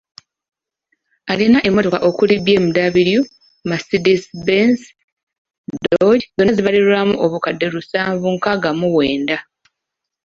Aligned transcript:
Alina 1.31 1.57
emmotoka 1.67 1.99
okuli; 2.09 2.35
BMW, 2.45 2.97
Mercedes 3.69 4.23
Benz, 4.45 4.79
Dodge, 5.83 6.25
zonna 6.35 6.51
zibalirirwamu 6.55 7.13
obukadde 7.25 7.65
lusanvu 7.73 8.25
nkaaga 8.35 8.69
mu 8.79 8.87
wenda. 8.97 9.37